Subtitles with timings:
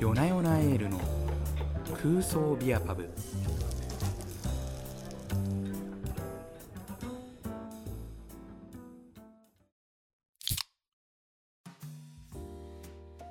[0.00, 1.00] 夜な夜なエールの
[2.00, 3.10] 空想ビアパブ。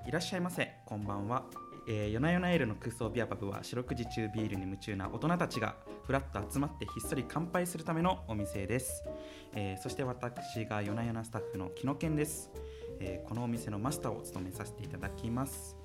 [0.06, 1.46] いらっしゃいませこんばんは、
[1.88, 9.06] えー、夜な夜なエールの空想ビアパブは四六時中ビールに夢中な大人たちがふらっと集まってひっそり乾杯するためのお店です、
[9.54, 12.52] えーそして私が夜な夜なスタッフの木野健です、
[13.00, 15.77] えーこのお店のマスターを務めさせていただきます。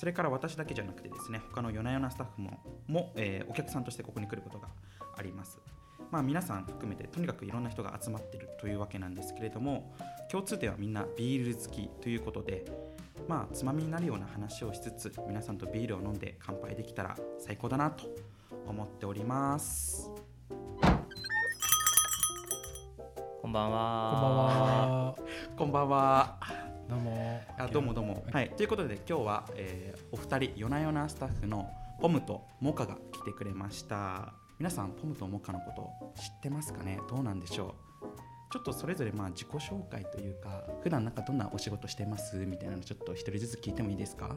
[0.00, 4.68] それから私だけじゃなくてですね他の夜な夜なスタッフもも、えーお客さんとしてここに来ることが
[5.14, 5.58] あります
[6.10, 9.94] まあ皆さん含めてとにかくいろんな人が集まってるというわけなんですけれども
[10.30, 12.64] 共通点はみんなビール好きということで
[13.28, 18.06] まあつまみになるような話をしつつ皆さんとビールを飲んで乾杯できたら最高だなと
[18.66, 20.10] 思っております
[23.42, 24.46] こんばんこんばんは。
[24.46, 25.16] は。
[25.58, 26.39] こんばんは
[26.90, 27.40] どうも。
[27.56, 34.34] あどうもどうも、はい、ということで今日は、えーお二人夜な夜なスタッフのポムとモカが来てくれました。
[34.58, 36.98] 皆さんポムとモカのこと知ってますかね？
[37.08, 38.52] どうなんでしょう？
[38.52, 42.34] ちょっとそれぞれまあ自己紹介というか普段なんかどんなお仕事してます？
[42.44, 44.36] みたいなのちょっと一人ずつ聞いてもいいですか？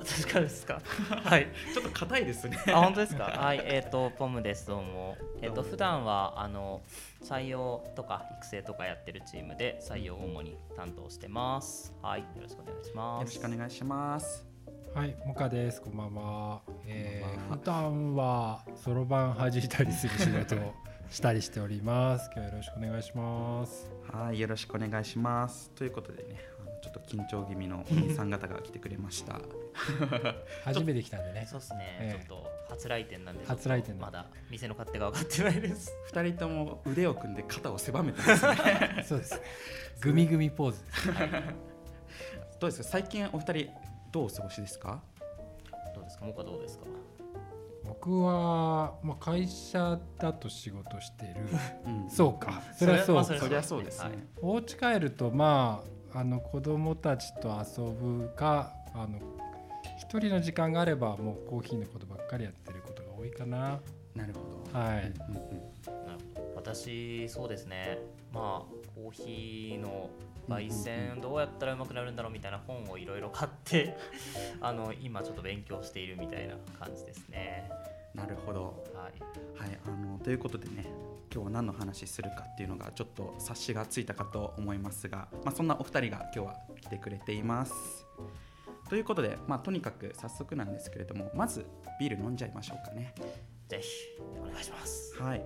[0.00, 0.80] 私からですか？
[1.24, 1.48] はい。
[1.72, 3.24] ちょっと硬いですねあ、本当ですか？
[3.38, 3.60] はい。
[3.64, 4.66] えっ、と、ポムです。
[4.68, 5.16] どうも。
[5.40, 6.82] えっ、と、普段は、あの、
[7.22, 11.92] 採用とか育成とかやってるチームで、採用を主に担当してます。
[12.02, 12.20] はい。
[12.20, 13.20] よろしくお願いします。
[13.20, 14.46] よろしくお願いします
[14.94, 15.80] はい、モカです。
[15.82, 16.60] こんばんは。
[16.86, 20.74] えー、普段はそろばん弾いたりする仕事を
[21.10, 22.30] したりしております。
[22.34, 23.90] 今日はよろしくお願いします。
[24.10, 26.40] はいよろしくお願いしますということでね
[26.82, 29.40] ちょっと緊張気味のお兄さん方が来てくれました
[30.64, 31.46] 初めて来たんでね。
[31.50, 35.92] そうですね、ええちょっと初来店なんで、初来店だまだ店の勝手が分かってないです。
[36.12, 39.40] 二人とも腕を組んで肩を狭めてますね そうですね。
[40.00, 41.08] グミグミポーズです。
[42.60, 42.88] どうですか？
[42.88, 43.70] 最近お二人
[44.12, 45.02] どうお過ごしですか？
[45.94, 46.24] どうですか？
[46.26, 46.84] モカどうですか？
[47.84, 51.36] 僕はまあ会社だと仕事してる。
[51.86, 52.62] うんそうか。
[52.76, 59.18] それはそうそれはそりゃそうですね、はいお家帰るとまああの子供たちと遊ぶかあの
[59.98, 63.80] 一人の時間があればもうコーヒーのことばっかりやってることが多いかな。
[64.14, 65.12] なるほど、はい。
[66.56, 67.98] 私そうですね。
[68.32, 70.10] まあコーヒーの
[70.48, 73.96] 焙うん煎どうやったらうまくなるんだろうみたいな本をいろいろ買って
[74.60, 77.70] あの今ちょっと勉強しているみたいな感じですね。
[78.14, 78.84] なるほど。
[78.94, 79.60] はい。
[79.60, 80.86] はいあのということでね
[81.32, 87.74] 今日は何の話するかっていうのがちょっと察しがついたかと思いますが、まあ、そんなお二人が今日は来てくれています。
[88.88, 91.66] ということで、まあ、とにかく早速なんですけれどもまず
[92.00, 93.14] ビール飲んじゃいましょうかね。
[93.68, 93.88] ぜひ
[94.40, 95.14] お願いします。
[95.22, 95.44] はい。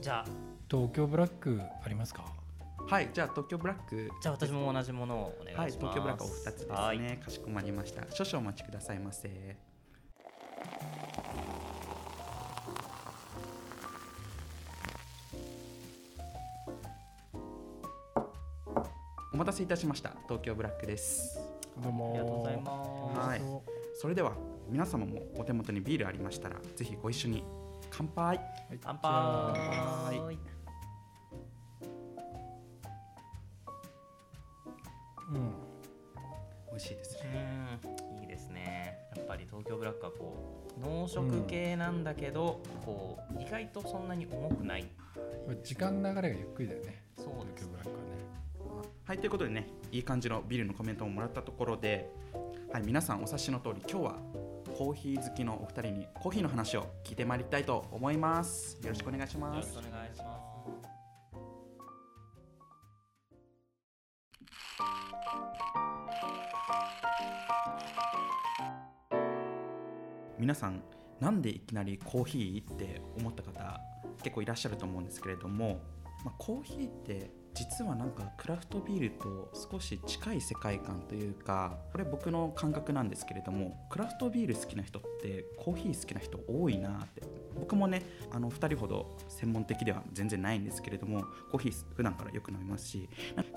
[0.00, 0.24] じゃあ
[0.70, 2.24] 東京ブラックありますか？
[2.88, 4.10] はいじゃあ東京ブラック。
[4.22, 6.98] じゃあ私も同じものをお願いします、はい東京ブラックお二つですはい。
[6.98, 8.04] ねかしこまりました。
[8.10, 9.69] 少々お待ちくださいませ
[19.40, 20.12] お待たせいたしました。
[20.24, 21.40] 東京ブラックです。
[21.82, 22.10] どうも。
[22.10, 23.28] ありがとうございます。
[23.30, 23.40] はい。
[23.94, 24.34] それでは
[24.68, 27.42] 皆様もお手元にビールありましたらぜひご一緒に
[27.90, 28.38] 乾杯。
[28.82, 29.10] 乾杯。
[29.10, 30.20] は
[35.32, 35.54] うん。
[36.68, 37.78] 美味しいですね。
[37.82, 38.20] うん。
[38.20, 38.98] いいですね。
[39.16, 44.86] やっぱり東京ブラックはこう濃食系なんだけど、こう意外とそんなに重くない。
[45.64, 47.04] 時間の流れがゆっくりだよね。
[47.16, 47.69] そうです東京ブラック
[49.10, 52.08] はいということでねいい感じのビルのコメントをもらったところで、
[52.72, 54.14] はい、皆さんお察しの通り今日は
[54.78, 58.78] コーヒー好きのお二人にコーヒーの話を聞いてまいりたいと思います。
[58.84, 59.74] よろしくお願いします。
[59.74, 60.40] ろしくお願いします
[70.38, 70.84] 皆さん
[71.18, 73.80] なんでいきなりコーヒーって思った方
[74.22, 75.80] 結構いらっしゃると思うんですけれども、
[76.24, 87.22] まあ、コーヒーって実はなんかクラフトビールと少し近い世界観というかこれ僕の感覚なんですけれどもクラフトビール好きな人ってコーヒー好きな人多いなって。
[87.54, 88.02] 僕もね
[88.32, 93.08] あの2人ほど専門的では全然ないんですけれどもコーヒー普段からよく飲みますし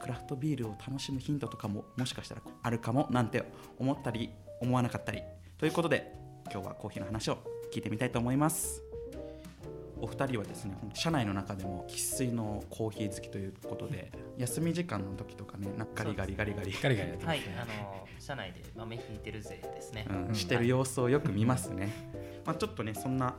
[0.01, 3.43] クラフトビールを楽しむヒントとかももしかしたらあるかもなんて
[3.79, 5.21] 思ったり思わなかったり。
[5.57, 6.13] ということで
[6.51, 7.37] 今日はコーヒーの話を
[7.73, 8.92] 聞いてみたいと思います。
[10.03, 20.05] お二人はですね社内の中でも生粋のコーヒー好きということで休み時間の時とかねなんかガリガリガリガリ、ガリガリやってまはいあの社内で豆引いてるぜですね。
[20.09, 21.89] うんうんしてる様子をよく見ますね、
[22.45, 23.33] まあ、ちょっとねそんな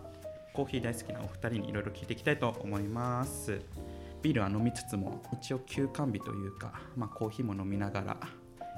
[0.55, 3.61] コーヒー大好きなお二人にいろいろ聞いていきたいと思います。
[4.23, 8.17] ビールは飲みつつも一応休館日というか、まあ、コーヒーも飲みながら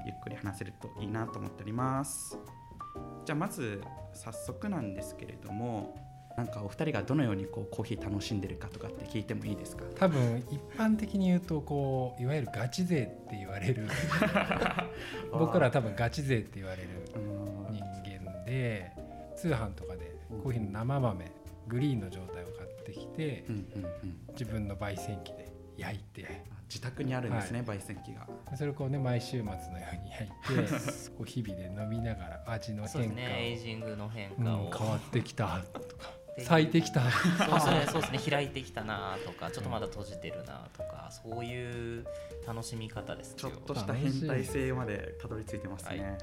[0.04, 2.36] ゆっくり話せるといいなと思っております。
[3.24, 3.80] じゃあまず
[4.12, 6.05] 早速なんですけれども
[6.36, 9.84] なんかお二人がどのようにこうコーヒー楽しんでるかとかって聞いてもいいですか？
[9.94, 13.88] 多分一般的に言うとこういわゆるガチ勢って言われる
[15.32, 18.92] 僕ら多分ガチ勢って言われるうん人間で
[19.36, 21.24] 通販とかでコーヒーの生豆
[21.68, 23.44] グリーンの状態を買ってきて
[24.32, 26.56] 自分の焙煎機で焼いて。
[26.68, 28.26] 自宅にあるんですね、焙煎機が。
[28.56, 30.32] それをこうね毎週末のように焼いて
[31.16, 36.10] こう日々で飲みながら味のそうで変化すねエイジングの変を、化を、うん変わってきたとか。
[36.10, 37.10] で咲いてきた。
[37.10, 42.06] そうですね そうですね開いてきたなとかちょっとまだ閉じてるなとかそういう
[42.46, 46.18] 楽しみ方ですちょっとした変態性までたどり着いてますね、はい。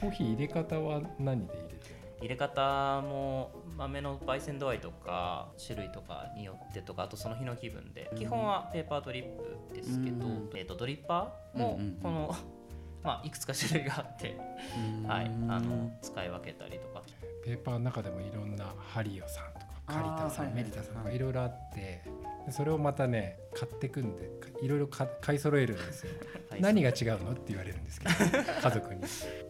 [0.00, 8.18] コーヒー入れ方は何で入れてる入れ方も豆の焙煎度合いとか種類とかによってとかあとその日の気分で、うん。
[8.18, 10.50] 基本はペーパードリップですけど、うん。
[10.54, 12.36] えー、とドリッパーもこの、
[13.02, 14.36] まあ、いくつか種類があって、
[14.76, 15.06] うん。
[15.06, 17.02] はい、あの使い分けたりとか。
[17.42, 19.49] ペーパーの中でもいろんなハリオさんとか
[19.92, 22.02] カリタさん、メリタさんとはいかいろいろあって
[22.46, 26.12] でそれをまたね買ってくんでかいろいろか買い揃えるんですよ。
[26.50, 26.60] はい。
[26.60, 28.14] 何が違うのって言われるんですけど
[28.62, 29.02] 家族に。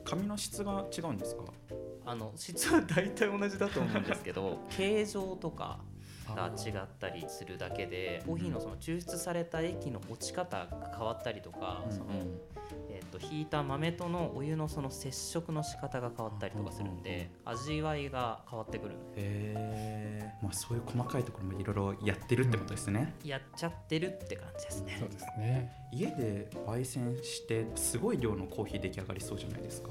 [0.04, 1.44] 紙の質が違うんですか？
[2.06, 5.80] あの質は大体同じだと思うんですけど 形状とか
[6.28, 12.06] が違ったりするだけでコーヒーのその抽出された液の落ち方が変わったりとか、その
[12.88, 24.96] えー、とひいた豆とのお湯のその接触の仕方が変わったりとかするんで味わいが変わってくるんでへえまあそういう細かいところもいろいろやってるってことですね、やっちゃってるって感じですね。
[25.00, 25.72] そうですね。
[25.92, 29.90] 家で焙煎してすごい量のコーヒー出来上がりそうじゃないですか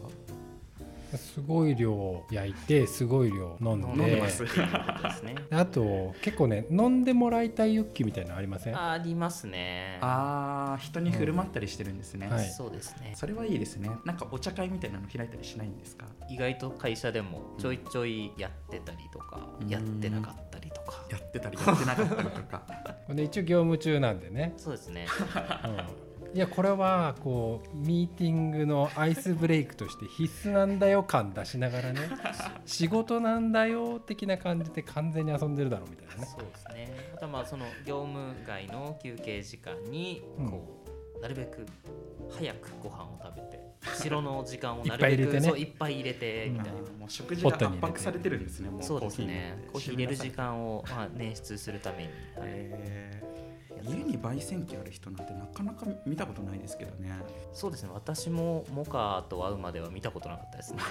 [1.18, 3.88] すごい量焼いてすごい量飲んで。
[3.88, 4.44] 飲んでます。
[4.44, 8.80] っていうことですねあと結構ね飲んでもらいたい欲求みたいなのありません？
[8.80, 10.00] ありますね。
[10.02, 12.50] あー人に振る舞ったりしてるんですね、うんはい。
[12.50, 13.14] そうですね。
[13.16, 13.90] それはいいですね。
[14.06, 16.06] なんかお茶会みたいなの開いたりしないんですか？
[16.30, 19.70] 意外と会社でもちょいちょいやってたりとか、うん。
[19.70, 21.04] やってなかったりとか。
[21.10, 22.64] やってたりやってなかったりとか。
[23.10, 25.08] で一応業務中なんでね、そうですね。
[25.66, 25.78] うん、
[26.34, 32.02] いやこれはこうミーティングのアイスブレイクとして必須なんだよ感出しながらね
[32.66, 36.26] 仕事なんだよ的な感じで完全に遊んでるだろうみたいなね。
[36.26, 37.12] そうですね。
[37.16, 40.84] あとはまあその業務外の休憩時間にこ
[41.18, 41.66] う、なるべく
[42.30, 43.60] 早くご飯を食べて
[44.02, 45.50] 白の時間をなるべくいっぱい入れてね。
[45.50, 49.58] そういっぱい入れてみたいな、もう食事が圧迫されてるんですねもうそうですね。
[49.72, 52.14] コーヒー入れる時間間を、まあ、捻出するために、はい
[52.46, 53.49] えー
[53.84, 57.12] 家に焙煎機ある人なんてなかなか見たことないですけどね。
[57.54, 57.90] そうですね。
[57.94, 60.80] 私もモカと会うまでは見たことなかったですね。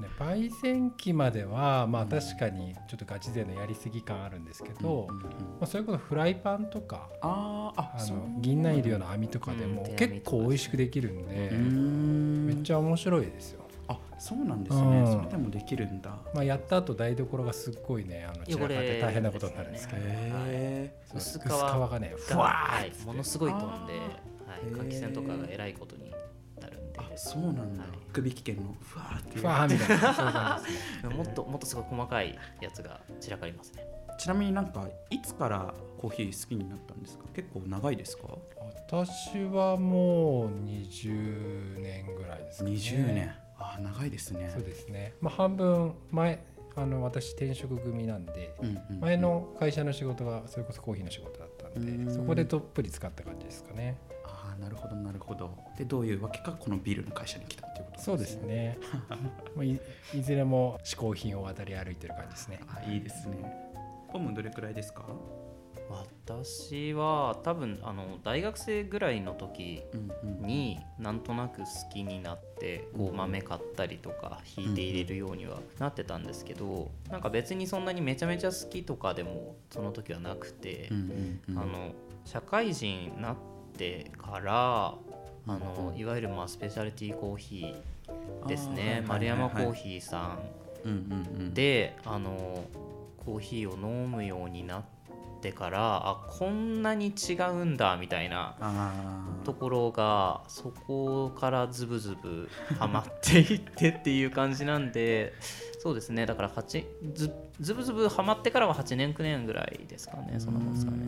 [0.00, 2.08] ね焙煎機まではまあうん。
[2.08, 5.30] 確かにちょっとガチ勢のやりすぎ感あるんですけど、うんうんうん。
[5.30, 5.32] ま
[5.62, 8.18] あ、それこそフライパンとかあーああそう。
[8.18, 9.96] の銀杏入り用の網とかでもうん。
[9.96, 12.46] 結構美味しくできるんで、うーん。
[12.46, 13.67] めっちゃ面白いですよ。
[14.18, 15.12] あそうなんですね、うん。
[15.12, 16.10] それでもできるんだ。
[16.34, 24.10] まあ、やった後台所がすっごいねあの散らかって大変なことになるんですけど、ねへそう薄皮薄皮がねふがわはいーって、ものすごい飛んで、はい
[24.72, 26.10] 換気扇とかがえらいことに
[26.60, 26.98] なるんで。
[26.98, 27.90] あそうなんだ、はい。
[28.12, 30.60] 首危険のふわーってふわーみたいな。
[31.08, 31.14] ね。
[31.14, 33.84] もっともっとすごい細かいやつが散らかりますね。
[34.18, 37.24] ちなみになんかいつからコーヒー好きになったんですか？
[37.34, 38.24] 結構長いですか？
[38.90, 42.70] 私はもう20年ぐらいですかね。
[42.72, 44.50] 20年あー長いですね。
[44.52, 45.14] そうですね。
[45.20, 46.42] まあ半分前
[46.76, 48.54] あの私転職組なんで。
[49.00, 53.98] 前の会社の仕事がそれこそコーヒーの仕事だったんうんでそこでどっぷり使った感じですかね。
[54.24, 55.50] ああなるほどなるほど。
[55.76, 58.78] でどういうわけかこのビールの会社に来たっていうことそうですね。
[59.56, 59.80] まあい
[60.14, 62.60] いずれも嗜好品を渡り歩いてる感じですね。
[62.68, 63.38] あいいですね。
[64.12, 65.04] ポムどれくらいですか？
[65.90, 70.46] 私は多分あの大学生ぐらいの時うんうん。
[70.46, 73.08] になんとなく好きになってこうん。
[73.08, 81.58] う豆買ったりとか引いて入れるようにはなってたんですけどなんか別にそんなにめちゃめちゃ好きとかでもその時はなくてうんうんうん。
[81.58, 81.92] あの
[82.24, 83.36] 社会人になっ
[83.76, 84.94] てから
[85.46, 89.02] あのいわゆるまあスペシャリティコーヒーですね。
[89.06, 90.38] 丸山コーヒーさ
[90.84, 91.54] んうんうんうん。
[91.54, 92.64] であの
[93.24, 94.97] コーヒーを飲むようになって
[95.52, 98.56] からあこんなに違うんだみたいな
[99.44, 105.32] ところがそこからズブズブ ハマっていってっていう感じなんで
[105.78, 106.26] そうですね。
[106.26, 110.38] だから8ズズブズブハマってからは8年9年ぐらいですかね。
[110.38, 110.98] そんなもんですかね。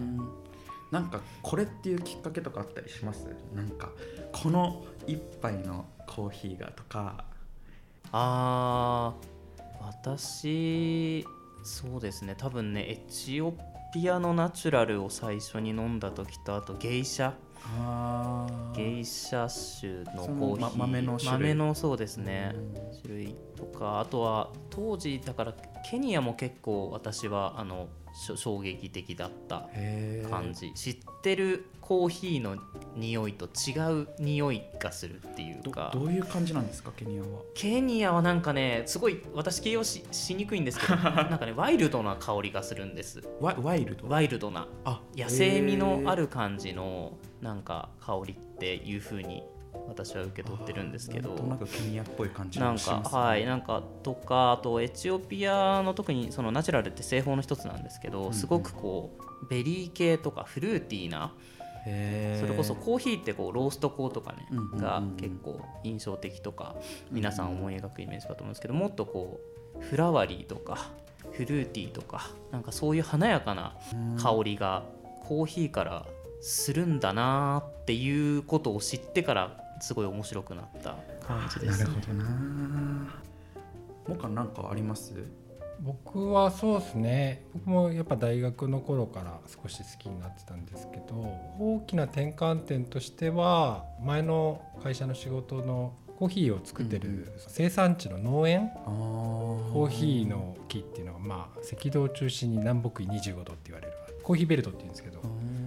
[0.90, 3.26] なんかこれっていうきっかけとかあったりします？
[3.54, 3.90] なんか
[4.32, 7.24] この一杯のコーヒーがとか。
[8.12, 9.30] あー
[9.82, 11.24] 私
[11.62, 12.34] そうですね。
[12.36, 13.54] 多分ねエチオ
[13.92, 17.32] ピアのナチュラルを最初に飲んだ時とあとゲイシャ
[17.78, 18.76] あー。
[18.76, 19.46] 芸者
[19.80, 20.70] 種のコーヒー。
[20.78, 21.54] ま豆の種類。
[21.54, 22.54] 豆のそうですね。
[23.02, 25.54] 種類とかあとは当時だから
[25.88, 27.88] ケニアも結構私はあの
[28.36, 29.68] 衝撃的だった
[30.30, 30.72] 感じ。
[30.74, 32.56] 知ってるコーヒーの
[32.94, 35.90] 匂いと違う匂いがするっていうどか。
[35.92, 37.28] どういう感じなんですかケニアは？
[37.54, 43.22] ケニアはなんかねすごい私形容ししにくいんですけど なんかねワイルドな香りがするんです。
[43.40, 44.06] ワワイルド？
[44.08, 44.68] ワイルドな。
[44.84, 49.42] あ野生味のある感じのなんか香りっていう風に
[49.88, 61.32] 私は受け取ってるんですけどなんとなくケニアっぽい感じはいなんかとかあとエチオピアの特にそのナチュラルって製法の一つなんですけど、うんすごくこうベリー系とかフルーティーな
[61.84, 64.46] それこそコーヒーってこうロースト香とかね、
[64.76, 66.76] が結構印象的とか
[67.10, 69.40] 皆さん思い描くイメージかと思うんですけどもっとこ
[69.78, 70.90] うフラワリーとか
[71.32, 73.74] フルーティーとかなんかそういう華やかな
[74.22, 74.84] 香りが
[75.26, 76.06] コーヒーから
[76.40, 82.24] するんだなっていうことを知ってからすごい面白くなった感じですなるほどな
[84.08, 85.12] もかなんかあります？
[85.82, 87.42] 僕はそうですね。
[87.54, 91.14] 僕もやっぱ大学の頃から少し好きになってたんですけど
[91.58, 97.16] 大きな転換点としては前の会社の仕事のコーヒーを作ってうんうん。
[97.24, 99.72] る生産地の農園、あー。
[99.72, 103.92] コーヒーの木っていうのがまあ赤道を中心に南北緯25度って言われる
[104.22, 105.59] コーヒーベルトって言うんですけど、えーベ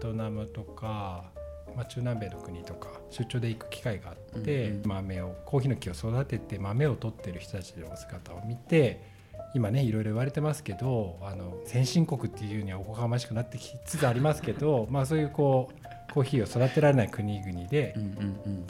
[0.00, 1.30] トナムとか、
[1.76, 9.02] まあ、中南米の国とか出張で行く機会があって、うんうん豆をコーヒーの木を育てて豆を取ってる人たちの姿を見て
[9.54, 17.94] 今ねいろいろ言われてますけどあの先進国っていうにはおこがましくなってきつつありますけど まあそういうこうコーヒーを育てられない国々で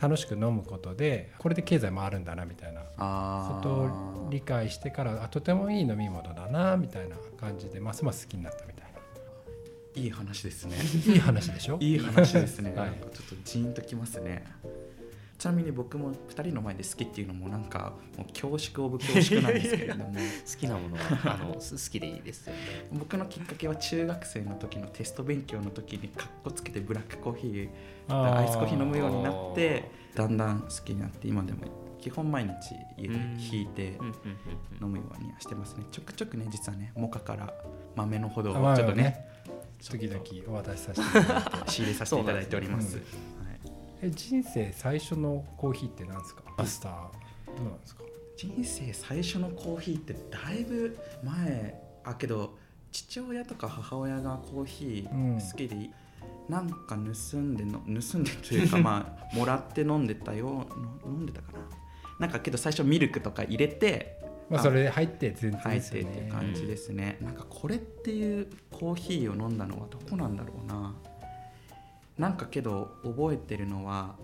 [0.00, 8.89] 楽しく飲むことでこれで経済回るんだなみたいなあことを理解してからあとてもいい飲み物だなみたいな感じでますます好きになったみたい
[9.94, 10.76] いい話ですね。
[10.76, 11.78] ないい話でしょ？
[11.80, 12.90] いい話ですね、はい。
[12.90, 14.44] なんかちょっとジーンときますね。
[15.38, 20.12] ちなみに僕も2人の前で好きっていうのもなんかもう恐縮オブ恐縮なんですけれども。
[20.12, 22.60] 好きなものはあのす 好きでいいですよね。
[22.92, 31.60] 僕のきっかけは中学生の時のテスト勉強の時にかっこつけてブラックコーヒーアイスコーヒー飲むようになってだんだん好きになって今でも
[32.00, 32.52] 基本毎日
[32.98, 33.98] 家で引いて
[34.80, 35.84] 飲むようにはしてますね。
[35.90, 37.54] ちょくちょくね実はねモカから
[37.96, 39.29] 豆のほどをまあちょっとね
[39.80, 40.24] 時と々
[40.58, 42.92] お渡しさせていただいて仕入れさせていただいております。
[42.92, 43.00] そう
[44.02, 46.42] え人生最初のコーヒーって何ですか？
[46.56, 46.92] マスター
[47.56, 48.02] どうなんですか？
[48.36, 52.56] 人生最初のコーヒーってだいぶ前あけど
[52.92, 55.36] 父親とか母親がコーヒうん。
[55.36, 55.90] ー好きで、
[56.48, 60.66] なんか盗んでの 盗んでというか まあもらって飲んでたよ
[61.04, 61.58] の飲んでたかな？
[62.20, 64.19] なんかけど最初ミルクとか入れて
[64.50, 70.94] まあそれで入って全然入ってってですよね感じですね、なんかこれっていうコーヒーを飲んだのはどこなんだろうな。
[72.18, 74.16] なんかけど覚えてるのは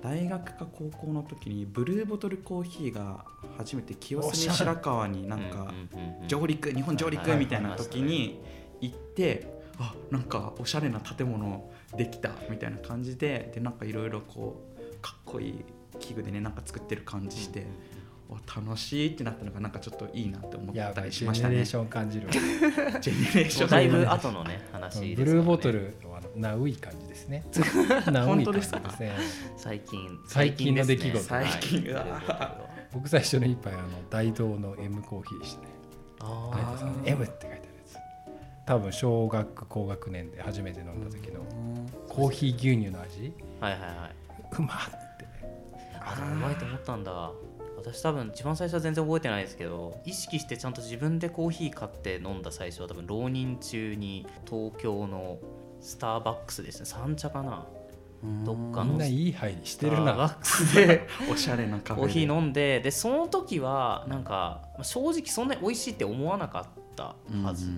[0.00, 3.24] 大学か高校の時にブルーボトルコーヒーが
[3.56, 6.28] 初めて清澄白河になんかうんうんうんうん。
[6.28, 8.40] 上陸日本上陸はいみたいな時に
[8.80, 15.64] 行ってあなんかおしゃれな建物できたみたいな感じででなんかいろいろこうかっこいい
[15.98, 17.66] 器具でねなんか作ってる感じして、わ
[18.46, 21.50] 楽しいってなったのがなんかちょっといいなって思ったりしましたね。
[21.50, 22.32] ジェネレーション感じるわ。
[23.00, 23.70] ジェネレーション。
[23.70, 25.14] だいぶ後のね話ですね。
[25.16, 27.44] ブルーボトルはナウイ感じですね。
[28.12, 28.80] ナウイですか？
[29.00, 29.12] ね
[29.56, 32.60] 最近最近の出来事最近はいうわ
[32.92, 35.68] 僕最初の一杯あの大道の M コーヒーでしたね。
[36.20, 37.96] あ成田さんの M って書いてあるやつ。
[38.66, 41.40] 多分小学高学年で初めて飲んだ時の
[42.08, 43.18] コーヒー牛乳の味。
[43.20, 44.56] ーはいはいはい。
[44.58, 44.78] うまっ
[45.18, 45.26] て。
[46.04, 47.30] あでもうまいと思ったんだ
[47.82, 55.38] 私多分一番最初は全然覚えてないですけど意識してちゃんと自分でコーヒー買って飲んだ最初は多分浪人中に東京の
[55.80, 56.86] スターバックスですね。
[56.86, 57.66] 三茶かな。
[58.44, 67.68] どっかのみんないい入りしてるスターバなックスで おしゃれなカフェコーヒー飲んででその時はなんかまあ正直そんなに美味しいって思わなかったはず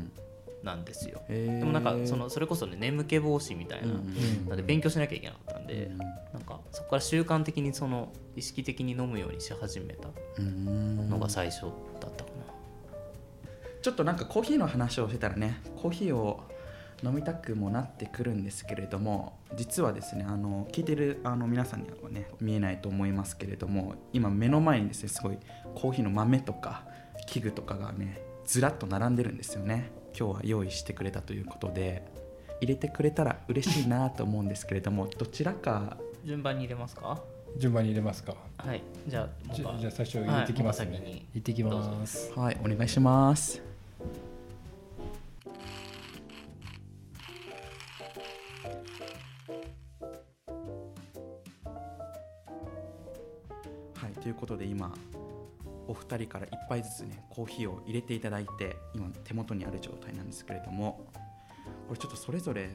[0.64, 5.90] なんですよ、ででもなんかそのそれこそね眠気防止みたいな、うんなんで勉強しなきゃいけなかったんで、
[6.33, 11.62] なんかそこから習慣的にその意識的に飲むようにし始めたのが最初
[12.00, 12.35] だったか
[13.85, 16.42] ちょっとなんかコーヒーの話をしてたらねコーヒーを
[17.02, 25.38] 飲みたくもなってくるんですけれども実はですねあの聞いてるあの皆さんにはね見えないと思いますけれども今目の前にですねすごい
[25.75, 26.87] コーヒーの豆とか
[27.26, 32.06] 器具とかがねずらっと並んでるんですよね今日は用意してくれたということで
[32.61, 35.97] 入れてくれたら嬉しいなと思うんですけれども どちらか。
[36.25, 37.21] 順番に入れますか？
[37.59, 38.35] 順番に入れますか？
[38.59, 42.33] はいじゃあじゃあ最初入れてきますね、はい、入れてきます。
[42.35, 43.61] はいお願いします。
[53.97, 54.92] はいということで今
[55.88, 61.07] お二人から1杯ずつねコーヒーを入れていただいて今手元にある状態なんですけれども
[61.88, 62.69] これちょっとそれぞれ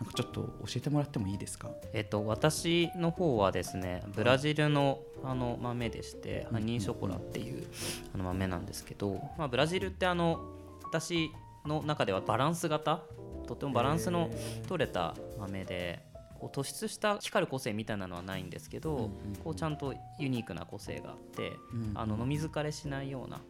[0.00, 1.70] なんかちょっと教えてもらってもいいですか？
[1.92, 7.66] えっと、私の方はですねブラジルのあの豆でしてハニーショコラっていう
[8.14, 10.40] あの豆なんですけど、まあ、ブラジルってあの
[10.82, 11.30] 私
[11.64, 13.02] の中ではバランス型
[13.46, 14.28] とてもバランスの
[14.66, 16.00] 取れた豆で
[16.42, 19.10] こう突出した光る個性みたいなのはないんですけど、
[19.44, 23.40] こうちゃんとユニークな個性があって、うんあの飲み疲れしないような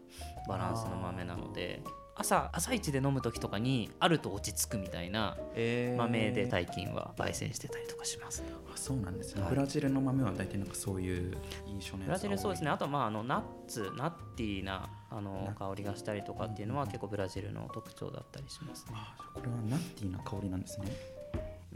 [0.46, 1.82] バランスの豆なので
[2.14, 5.98] 朝朝一で飲む時とかにあると落ち着くみたいなえー。
[5.98, 8.48] 豆で最近は焙煎してたりとかしますね。
[8.70, 9.50] あそうなんですね、はい。
[9.52, 11.34] ブラジルの豆は大体なんかそういう
[11.66, 12.68] 印象のブラジルそうですね。
[12.68, 18.92] ああとまああのナッツナッティーなあのナ香りがしたりとかっていうのは結構ブラジルの特徴だったりしますね。
[18.94, 21.21] あこれはナッティーな香りなんですね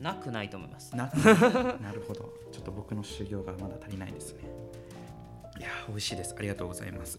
[0.00, 0.94] なくないと思います。
[0.96, 1.10] な
[1.80, 2.32] なるほど。
[2.52, 4.40] ちょっと僕の修行がまだ足りないですね。
[5.58, 6.34] いやー美味しいです。
[6.38, 7.18] ありがとうございます。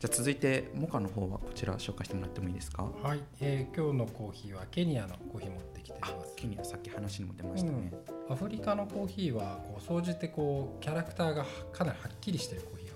[0.00, 2.82] じゃあ続いてモカの方はこちら紹介してもらってもいいですか？
[3.02, 6.34] はい、えー今日のコーヒーはケニアのコーヒー持ってきてます。
[6.36, 7.92] ケニアさっき話にも出ましたね、
[8.28, 12.88] アフリカのコーヒーはこう総じてこうキャラクターがかなりはっきりしてるコーヒー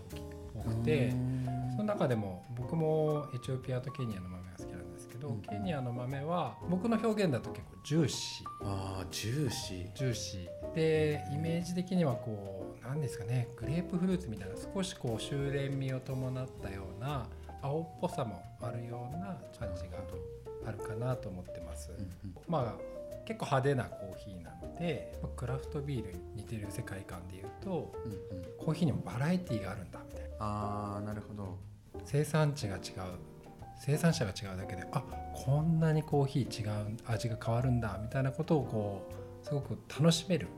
[0.56, 1.10] が多くて
[1.70, 4.28] その中でも僕もエチオピアとケニアの
[5.18, 8.46] けど、うんケニアの豆は僕の表現だと結構ジューシー。
[8.64, 9.92] ああジューシー。
[9.94, 10.74] ジューシー。
[10.74, 17.26] でイメージ的にはこう何ですかねグレープフルーツみたいな少しこう収斂味を伴ったような
[17.62, 19.98] 青っぽさもあるような感じが
[20.66, 21.90] あるかなと思ってます。
[21.90, 22.34] うんうん。
[22.46, 22.74] まあ
[23.26, 28.18] 結構派手なコーヒーなのでまあクラフトビールに似てる世界観でいうとうんうん。
[28.58, 30.36] コーヒーにもバラエティーがあるんだみたいな。
[30.40, 31.58] ああなるほど。
[32.04, 32.82] 生産地が違う
[33.78, 35.02] 生産者が違うだけであ
[35.34, 39.08] こんなにコーヒー違う味が変わるんだみたいなことをこ
[39.42, 40.48] うすごく楽しめる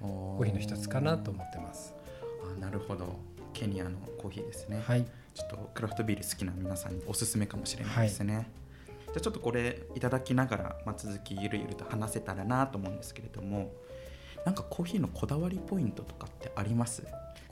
[0.00, 1.94] ココーヒーの一つかなと思ってます。
[2.56, 3.32] あなるほど。
[3.52, 8.48] ケニアのコーヒーですね、はい、ちょっとクラフトビール好きな皆さんにおすすめかもしれないですね、
[9.06, 13.72] じゃあちょっとこれいただきながら、まあ、続きゆるゆると話せたらなと思うんですけれども
[14.44, 17.02] なんかコーヒーのこだわりポイントとかってあります？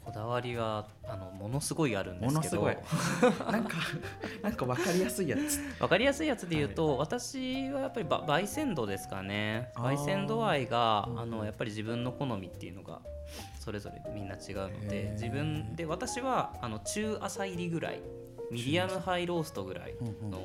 [0.05, 2.63] こだわりはあのものすごいあるんですけど。
[2.63, 2.81] ものす
[3.21, 3.33] ごい。
[3.53, 3.77] なんか
[4.43, 5.59] なんか分かりやすいやつ。
[5.79, 9.71] 分かりやすいやつで言うと、私はやっぱりば焙煎度ですかね。
[9.77, 13.01] 焙煎度合いがうんあのやっぱり自分の好みっていうのが
[13.61, 18.01] それぞれみんな違うので自分で私はあの中浅入りぐらい
[18.51, 19.95] ミディアムハイローストぐらい
[20.29, 20.43] の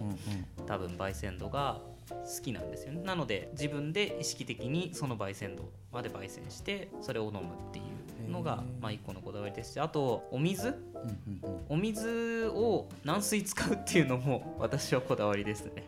[0.67, 1.79] 多分焙煎度が
[2.09, 3.01] 好きなんですよね。
[3.03, 7.41] なので自分で意識的にその焙煎度まで焙煎してそれを飲むっ
[7.71, 7.81] てい
[8.27, 10.69] うのがまあ一個のこだわりですしあとお水。
[10.69, 11.65] うんうんうん。
[11.69, 15.83] お水を軟水使うっていうのも私はこだわりですね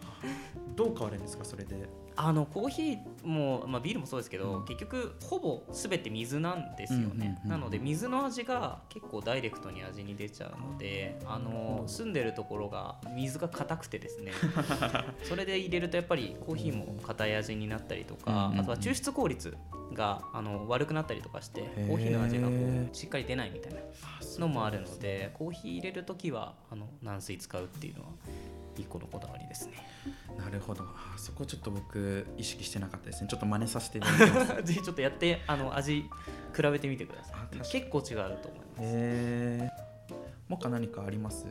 [0.77, 1.75] どう変わるんですかそれで？
[2.15, 4.65] あのコーヒーも、まあ、ビールもそうですけど、うん。
[4.65, 14.31] 結局ほぼ全て水なんですよね、なので水の味が結構ダイレクトに味に出ちゃうのであの住んでるところが水が硬くてですね。
[15.23, 19.57] それで入れるとやっぱりコーヒーも硬い味になったりとか、あとは抽出効率
[19.93, 21.87] があの悪くなったりとかしてー。
[21.87, 22.53] コーヒーの味がこ
[22.91, 23.79] うしっかり出ないみたいな
[24.39, 28.09] のもあるのでコーヒー入れる時はあの軟水使うっていうのは
[28.81, 29.73] 一個のこだわりですね。
[30.37, 30.83] なるほど。
[30.83, 33.27] あそこちょっと僕意識してなかったですね。
[33.29, 34.63] ちょっと真似させていただきます。
[34.63, 36.05] ぜひちょっとやってあの味
[36.55, 37.57] 比べてみてください。
[37.71, 39.69] 結構違うと思います、へえ
[40.47, 41.45] もか何かあります？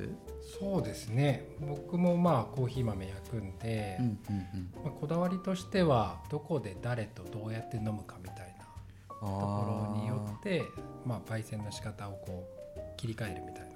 [0.58, 1.48] そうですね。
[1.60, 10.62] 僕もまあコーヒー豆焼くんで、うんうんまあ、こだわりとしてはどこで誰とどうやって飲むかみたいなとところによって
[11.04, 13.75] まあ焙煎の仕方をこう切り替えるみたいな。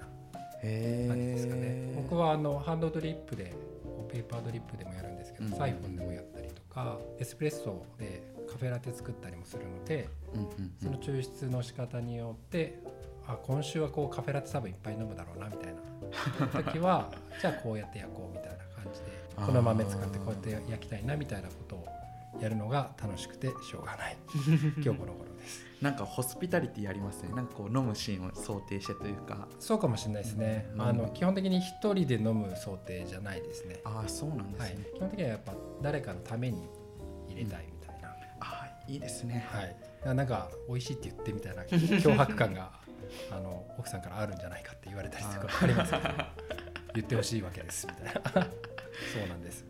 [1.07, 3.53] 感じですかねえ僕はあのハンドドリップで
[4.11, 5.51] ペーパードリップでもやるんですけど、うん。
[5.51, 12.79] サイフォンでもやったりとかエスプレッソでカフェラテ作ったりもするのでうんうんその抽出の仕方によって
[13.27, 21.87] あ今週はこうカフェラテ多分いっぱい飲むだろうなみたいな 時はじゃあこうやって焼こうみたいな感じで この豆使ってこうやって焼きたいなみたいなことを
[22.41, 24.17] やるのが楽しくてしょうがない。
[24.83, 25.65] 今日この頃です。
[25.81, 27.33] なんかホスピタリティありますね。
[27.33, 29.47] なんかこう飲むシーンを想定してというか。
[29.59, 30.81] そうかもしれないですね、うん。
[30.81, 33.79] あの基本的に一人で飲む想定じゃないですね。
[33.83, 34.77] ああそうなんですはい。
[34.77, 36.67] ね、、基本的にはやっぱ誰かのために
[37.27, 39.45] 入れたいみたいな、ああいいですね。
[39.49, 42.71] はい、なんか美味しいって言ってみたいな脅迫感が
[43.31, 46.51] あの奥さんからあるんじゃないかって言われたりとかありますけど。
[46.93, 48.21] 言ってほしいわけですみたいな。
[49.13, 49.65] そうなんです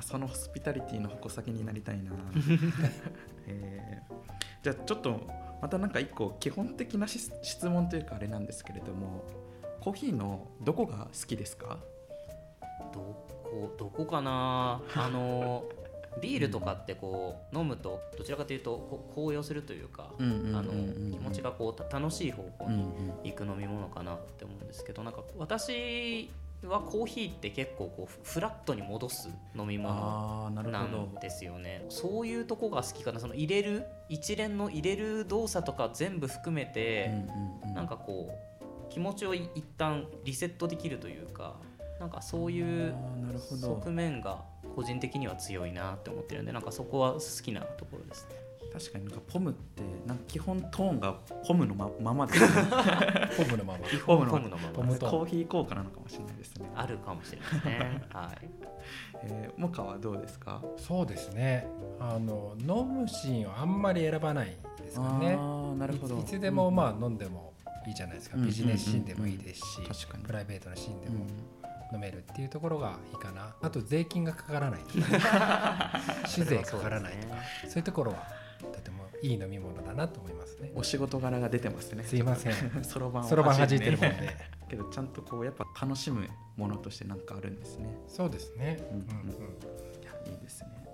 [0.00, 2.12] そのホスピタリティの矛先になりたいな。
[3.46, 4.14] えー
[4.60, 5.20] じゃあちょっと
[5.62, 9.24] またなんか一個基本的なし質問というかあれなんですけれども
[9.80, 11.78] コーヒーのどこが好きですか？
[12.92, 13.00] ど
[13.44, 14.82] こどこかな？
[14.96, 15.64] あの
[16.20, 20.10] ビールとかってこう飲むとどちらかというとこう高揚するというか、
[21.12, 22.84] 気持ちがこうた楽しい方向に
[23.22, 26.28] 行く飲み物かなって思うんですけどなんか私
[26.64, 31.84] はコーヒーって結構こうフラットに戻す飲み物なんですよね。
[31.88, 33.20] そういうとこが好きかな。
[33.20, 37.74] その入れる一連の入れる動作とか全部含めて、うんうんうん。
[37.74, 41.56] なんかこう気持ちをい一旦リセットできるというか
[42.00, 42.94] なんかそういう
[43.60, 44.44] 側面が
[44.74, 48.47] 個人的には強いなって思ってるんでなんかそこは好きなところですね。
[48.72, 51.14] 確かになんかポムってなんか基本トーンが
[51.46, 52.34] ポムのまままで。
[52.34, 52.48] す ね
[53.36, 53.78] ポムのまま。
[53.88, 54.68] 基本本ポムのまま。
[54.74, 56.70] ポムとコーヒー効果なのかもしれないですね。
[56.74, 58.02] あるかもしれないですね。
[58.12, 58.48] はい。
[59.24, 60.62] えー、モカはどうですか？
[60.76, 61.66] そうですね。
[61.98, 65.36] あの飲むシーンをあんまり選ばないですかね。
[65.38, 66.18] ああなるほど。
[66.18, 67.52] いついつでもまあ飲んでも
[67.86, 70.24] いいじゃないですか、うんビジネスシーンでもいいですし、確かに。
[70.24, 71.28] プライベートなシーンでもうん。
[71.90, 73.54] 飲めるっていうところがいいかな。
[73.62, 74.80] あと税金がかからない
[76.26, 77.34] 酒 税かからないとか。
[77.66, 78.18] そういうところは
[78.58, 80.72] とてもいい飲み物だなと思いますね。
[80.74, 82.04] お仕事柄が出てますね。
[82.04, 82.54] すいません。
[82.84, 84.36] そろばんをそろばん弾いねてるもんで。
[84.68, 87.98] けどちゃんとこうやっぱ楽しむものとしてなんかあるんですね。
[88.06, 89.04] そうですね、うんうん。
[89.04, 90.88] いやいいですね。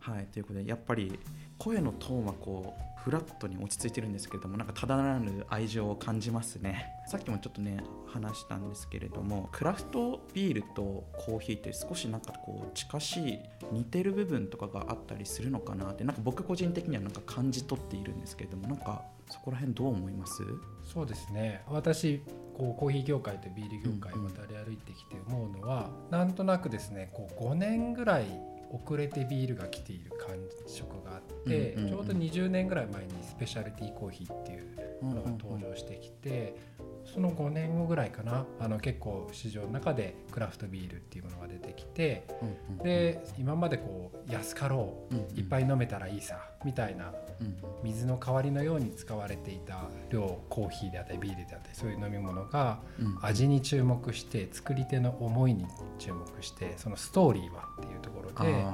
[0.00, 1.18] はいということでやっぱり
[1.58, 6.86] 声のトーンはこうフラットに落ち着いてるんですけれどもなんかただならぬ愛情を感じますね。
[7.08, 13.38] さっきもちょっとね話したんですけれどもクラフトビールとコーヒーって少しなんかこう近しい
[13.72, 20.42] 似てる部分とかがあったりするのかなってなんか僕個人的にはなんか感じ取っているんですけれどもなんかそこら辺どう思います？
[20.84, 21.62] そうですね。
[21.68, 22.22] 私
[22.54, 28.26] こうコーヒー業界とビール業界うんうん渡り歩いてきて思うのは、なんとなくですねこう5年ぐらい
[28.72, 36.56] 遅れてビールが来ている感触があって、ちょうど20年ぐらい前にスペシャルティーコーヒーっていうものが登場してきて、
[37.12, 38.46] その5年後ぐらいかな。
[38.58, 45.24] あの結構市場の中でクラフトビールっていうものが出てきてうんうんで今までこう安かろうんうん。
[45.24, 55.66] ういっぱい飲めたらいいさみたいなうん水の代わりのように使われていた量コーヒーであったりビールであったりそういう飲み物がうん味に注目して作り手の思いに
[55.98, 58.64] 注目してそのストーリーはっていうところで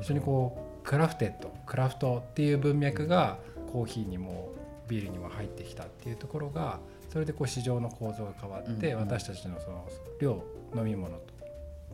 [0.00, 3.38] 非常にこうクラフテッドクラフトっていう文脈が
[3.72, 4.52] コーヒーにも
[4.88, 6.80] ビールにも入ってきたっていうところが
[7.18, 9.88] それでこう市場の構造が変わって、私たちのその
[10.20, 10.40] 量
[10.76, 11.18] 飲み物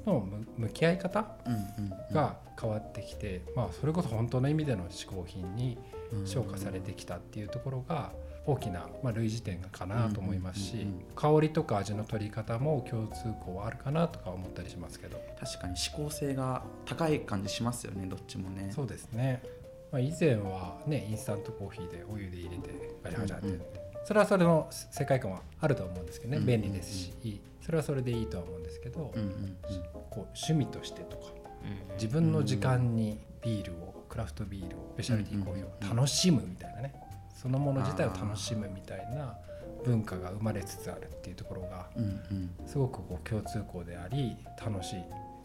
[0.04, 1.26] との向向き合い方
[2.12, 5.78] が変わってきて、まあ、それこそ本当の意味での嗜好品に
[6.26, 8.12] 昇華されてきたっていうところが
[8.44, 15.18] 大きな、まあ、類似点かなと思いますし、香りとか味の取り方も共通項はあるかなとか思ったりしますけど。
[15.40, 18.70] 確かに指向性が高い感じしますよねどっちもね。
[18.74, 19.42] そうですね、
[19.90, 29.56] まあ、以前はねインスタントコーヒーでお湯で入れてガチャガチャって、それはそれの世界観はあると思うんですけどね、うんうん便利ですしそれはそれでいいとは思うんですけど、うんうん
[30.10, 31.24] こう趣味としてとか
[31.64, 36.94] うん自分の時間にビールをクラフトビールをスペシャリティコーヒーを楽しむみたいなね
[37.34, 39.36] そのもの自体を楽しむみたいな
[39.84, 42.50] 文化が生まれつつあるっていうところがうんうん。
[42.66, 45.02] すごくこう共通項であり楽しい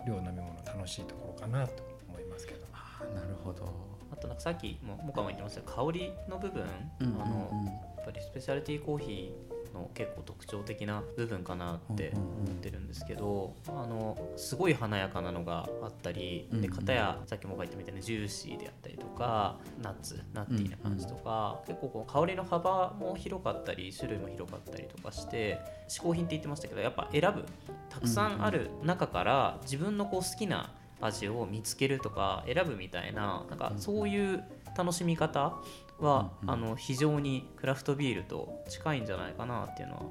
[0.07, 2.65] 量飲み物楽しいところかなと思いますけど。
[2.73, 3.73] あーなるほど。
[4.11, 6.63] あとなんかさっきもモカも言ってましたけど香りの部分、
[6.99, 7.21] うんうんうん。
[7.21, 27.45] あのぱりスペシャリティコーヒーの結構特徴的な部分かなって思ってるんですけど、あのすごい華やかなのがあったり、うんうんで片やさっきも書いたみたいなジューシーであったりとかナッツナッティーな感じとか、結構こう香りの幅も広かったり種類も広かったりとかして嗜好品って言ってましたけどやっぱ選ぶ
[27.89, 34.43] たくさんある中から自分のこう好きな味を見つけるとか選ぶみたいななんかそういう
[34.77, 35.53] 楽しみ方
[35.99, 36.53] は、うんうん。
[36.53, 40.01] あの非常にクラフトビールと近いんじゃないかなっていうのは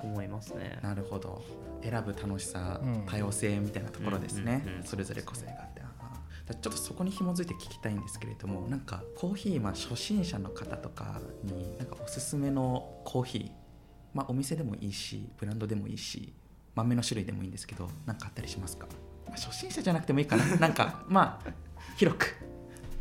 [0.00, 0.78] 思いますね。
[0.82, 1.42] なるほど。
[1.82, 3.06] 選ぶ楽しさ、うん。
[3.06, 4.78] 多様性みたいなところですね、うんうん。
[4.78, 5.78] うんそれぞれ個性があって。
[6.54, 13.50] ちょっとそこに紐づいて聞きたいんですけれどもなんかコーヒー、まあ、初心者の方とかになんかおすすめのコーヒー、
[14.14, 16.32] まあ、お店でもいいしブランドでもいいし
[16.74, 18.86] 豆の種類でもいいんですけど何かあったりしますか、
[19.26, 20.56] まあ、初心者じゃなくてもいいかな。
[20.56, 21.50] なんかまあ
[21.96, 22.34] 広く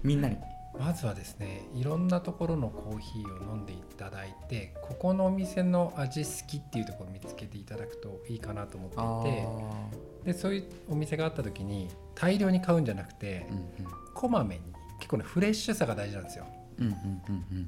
[0.04, 0.38] みんなに
[0.80, 13.60] まずはですねいろんなところのコーヒーを飲んでいただいてここのお店の味好きっていうところを見つけていただくといいかなと思っていてでそういうお店があった時に大量に買うんじゃなくてうんう
[13.90, 14.62] んこまめに
[15.00, 16.46] 結構ねフレッシュさが大事なんですよ。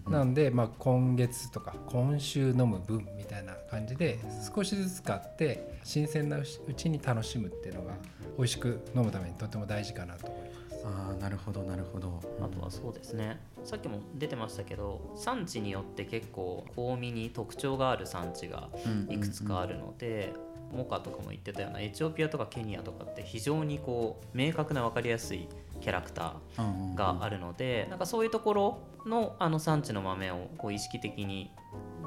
[0.08, 4.20] なんで、まあ、今月とか今週飲む分みたいな感じで
[4.56, 6.44] 少しずつ買って新鮮なう
[6.76, 7.94] ちに楽しむっていうのが
[8.38, 10.49] 美味しく飲むためにとても大事かなと思います。
[10.90, 12.20] ああなるほどなるほど。
[12.42, 13.40] あとはそうですね。
[13.64, 18.70] さっきも出てましたけど産地によって結構香味に特徴がある産地が
[19.10, 20.34] いくつかあるので、
[20.74, 25.48] モカとかも言ってたようなエチオピアとかケニアとかって非常にこう明確な分かりやすい
[25.82, 31.52] キャラクターがあるので、なんかそういうところのあの産地の豆をこう意識的に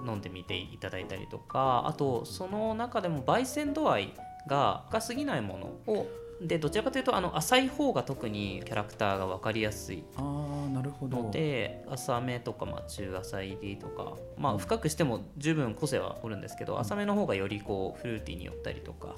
[0.07, 4.15] 飲んでみていただいたりとかあとその中でも焙煎度合い
[4.49, 6.07] が深すぎないものを
[6.47, 11.23] でどちらかというとあの浅い方が特にキャラクターが分かりやすいああなるほど。
[11.25, 19.15] ので浅めとか、まあ、中浅入りとか、まあ、深くしても十分個性はおるんですけど、浅めの方がよりこうフルーティーに寄ったりとか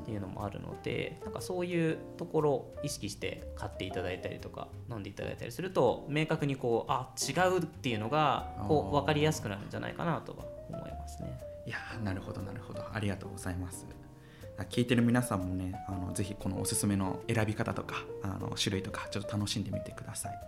[0.00, 11.38] っていうのもあるのでなんかそういうところを意識して買っていただいたりとか飲んでいただいたりすると明確にこうあ違うっていうのがこう分かりやすくなるんじゃないかなとは思いますね。
[11.66, 12.84] いやなるほどなるほど。
[12.92, 13.86] ありがとうございます
[14.64, 20.38] 聞いてる皆さんもねあのぜひこのおすすめの選び方とかあの種類とかちょっと楽しんでみてください。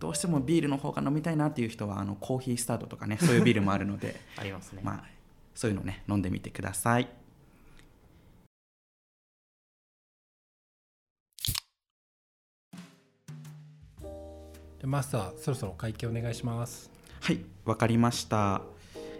[0.00, 5.04] どうしてもビールの方が飲みたいなっていう人はあのコーヒースタートとかねそういうビールもあるので ありますね、まあ、
[5.54, 7.08] そういうのね飲んでみてください。
[14.80, 16.90] でマスターそろそろ会計お願いします。
[17.20, 18.62] はいわかりました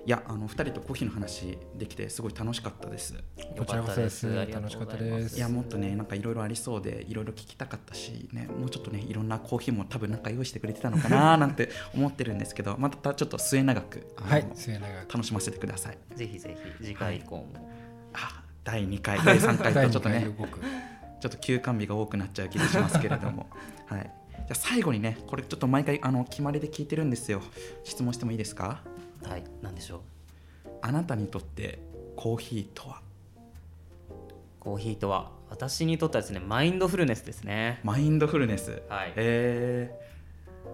[0.09, 3.13] いやあの2人とコーヒーの話できてすごい楽しかったです。
[3.59, 4.27] こちらこそです。
[4.51, 5.37] 楽しかったです。
[5.37, 15.13] いやもっとねなんかいろいろありそうでいろいろ聞きたかったしねもうちょっとねいろんなコーヒーも多分なんか用意してくれてたのかな なんて思ってるんですけどまたちょっと末永くはい末永く。
[15.13, 15.99] 楽しませてください。
[16.17, 17.71] ぜひぜひ次回以降も、
[18.15, 20.27] あ第2回第3回とちょっとね
[21.21, 23.51] ちょっと休館日が多くなっちゃう気がしますけれども。
[23.85, 24.11] はい。
[24.39, 27.43] じゃあ最後にねこれちょっと毎回あの決まりで聞いてるんですよ。
[27.85, 28.83] 質問してもいいですか？
[29.25, 29.45] はい。
[29.63, 30.01] 何でしょう？
[30.83, 31.79] あなたにとって
[32.17, 33.01] コーヒーとは？
[34.61, 37.81] コーヒーとは私にとってはですねマインドフルネスですね。
[37.85, 38.83] マインドフルネス。
[38.89, 39.13] はい。
[39.17, 40.08] えー、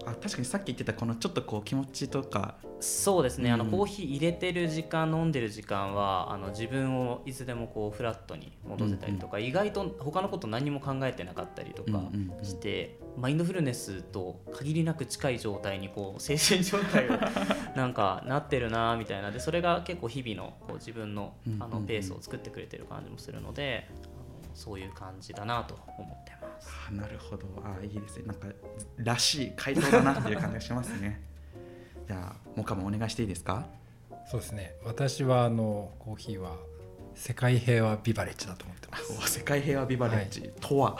[0.05, 2.55] あ確かにさっき言ってたこのちょっとこう気持ちとか。
[2.81, 3.71] そうですね、あのうん。
[3.71, 12.45] コーヒー入れてる時間飲んでる時間はあの自分をいつでもこうフラットに戻せたりとか、意外と他のこと何も考えてなかったりとかうんうんうん。
[12.45, 17.13] して、マインドフルネスと限りなく近い状態にこう精神状態を
[17.75, 19.31] なんかなってるなみたいな。
[19.31, 21.63] でそれが結構日々のこう自分のうんうんうん。
[21.63, 23.93] あのペースを作ってくれてる感じもするので、あ
[24.49, 26.44] のそういう感じだなと思ってます。
[26.89, 27.45] あなるほど。
[27.63, 28.25] あいいですね。
[28.27, 28.47] なんか
[28.97, 31.21] らしい回答だなっていう感じがしますね。
[32.07, 33.65] じゃあモカもお願いしていいですか？
[34.29, 34.75] そうですね。
[34.83, 36.57] 私はあのコーヒーは
[37.13, 39.13] 世界平和ビバレッジだと思ってます。
[39.13, 40.51] お世界平和ビバレッジ。
[40.59, 40.97] とは、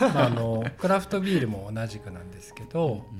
[0.00, 3.18] まああのクラフトビールも同じくなんですけどうん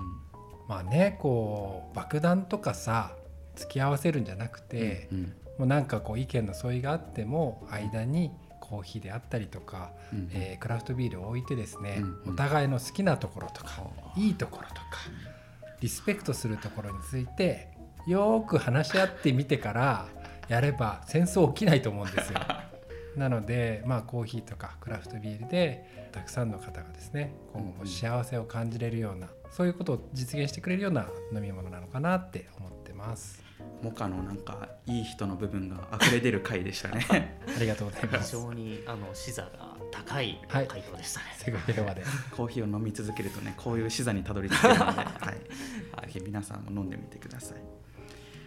[0.69, 3.17] まあねこう爆弾とかさ
[3.57, 5.33] 付き合わせるんじゃなくて、うん。
[5.59, 8.31] もうなんかこう意見の相違があっても間に
[8.69, 13.83] コーヒーであったりとか、うんえークラフトビールを置いてですね、うんうんお互いの好きなところとか、
[14.17, 14.83] いいところとか
[15.81, 17.69] リスペクトするところについて
[18.07, 20.07] よーく話し合ってみてから
[20.49, 22.41] やれば戦争起きないと思うんですよ。
[23.17, 33.48] なので、まあ、コーヒーとかクラフトビールでたくさんの方がですね今後幸せを感じれるようなそういうことを実現してくれるような飲み物なのかなって思ってます。
[33.83, 37.39] モカのなんかいい人の部分が溢れ出る回でしたね。
[37.57, 38.33] ありがとうございま非す。
[38.33, 41.27] 常にあの視座が高いはい回答でしたね。
[41.37, 42.03] 世界平和で。
[42.31, 44.95] コーヒーを飲み続けるとねこういう視座にたどり着けるので、は
[46.05, 47.59] い、ぜひ皆さんも飲んでみてください。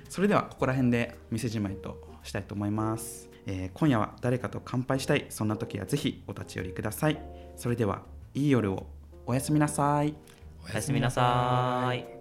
[0.10, 7.20] それではここら辺で店じまいとしたいと思います、えー今夜は誰かと乾杯したいそんな時はぜひお立ち寄りください。
[7.56, 8.02] それでは
[8.34, 8.88] いい夜を。
[9.26, 10.16] おやすみなさい。
[10.70, 12.21] おやすみなさい。